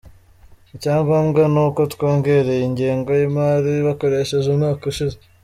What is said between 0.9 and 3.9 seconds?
ngombwa ni uko twongereye ingengo y’imari